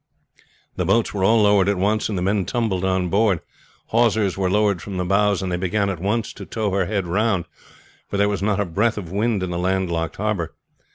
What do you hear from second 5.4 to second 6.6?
and they began at once to